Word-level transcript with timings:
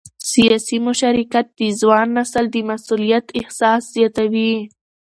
سیاسي 0.31 0.77
مشارکت 0.87 1.45
د 1.59 1.61
ځوان 1.81 2.07
نسل 2.17 2.45
د 2.51 2.55
مسؤلیت 2.69 3.25
احساس 3.39 3.81
زیاتوي 3.95 4.53